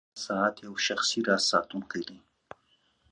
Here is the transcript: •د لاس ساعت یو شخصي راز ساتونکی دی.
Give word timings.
•د 0.03 0.03
لاس 0.09 0.19
ساعت 0.25 0.55
یو 0.65 0.73
شخصي 0.85 1.19
راز 1.27 1.41
ساتونکی 1.51 2.01
دی. 2.07 2.17